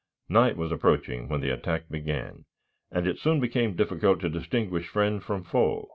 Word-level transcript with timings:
Night 0.29 0.57
was 0.57 0.71
approaching 0.71 1.27
when 1.29 1.41
the 1.41 1.51
attack 1.51 1.87
began, 1.87 2.45
and 2.91 3.05
it 3.05 3.19
soon 3.19 3.39
became 3.39 3.75
difficult 3.75 4.19
to 4.21 4.29
distinguish 4.29 4.87
friend 4.87 5.21
from 5.23 5.43
foe. 5.43 5.89